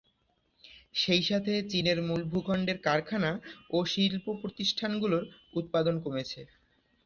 [0.95, 3.31] সেই সাথে চীনের মূল-ভূখন্ডের কারখানা
[3.69, 5.23] ও শিল্প প্রতিষ্ঠানগুলোর
[5.53, 6.41] উৎপাদন কমেছে।